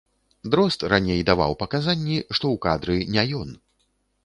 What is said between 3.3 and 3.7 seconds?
ён.